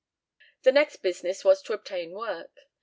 [0.63, 2.49] The next business was to obtain work.